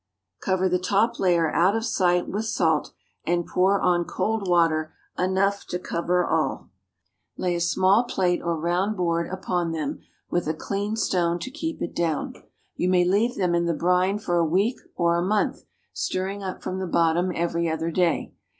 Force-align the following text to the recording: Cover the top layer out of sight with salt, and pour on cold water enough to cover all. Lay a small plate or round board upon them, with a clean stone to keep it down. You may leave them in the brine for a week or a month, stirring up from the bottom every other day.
Cover 0.41 0.67
the 0.67 0.79
top 0.79 1.19
layer 1.19 1.51
out 1.53 1.75
of 1.75 1.85
sight 1.85 2.27
with 2.27 2.45
salt, 2.45 2.91
and 3.23 3.45
pour 3.45 3.79
on 3.79 4.03
cold 4.03 4.47
water 4.47 4.95
enough 5.15 5.67
to 5.67 5.77
cover 5.77 6.25
all. 6.25 6.71
Lay 7.37 7.53
a 7.53 7.59
small 7.61 8.05
plate 8.05 8.41
or 8.41 8.59
round 8.59 8.97
board 8.97 9.29
upon 9.31 9.73
them, 9.73 9.99
with 10.31 10.47
a 10.47 10.55
clean 10.55 10.95
stone 10.95 11.37
to 11.37 11.51
keep 11.51 11.83
it 11.83 11.95
down. 11.95 12.33
You 12.75 12.89
may 12.89 13.05
leave 13.05 13.35
them 13.35 13.53
in 13.53 13.65
the 13.65 13.75
brine 13.75 14.17
for 14.17 14.37
a 14.37 14.43
week 14.43 14.77
or 14.95 15.17
a 15.17 15.21
month, 15.23 15.65
stirring 15.93 16.41
up 16.41 16.63
from 16.63 16.79
the 16.79 16.87
bottom 16.87 17.31
every 17.35 17.69
other 17.69 17.91
day. 17.91 18.33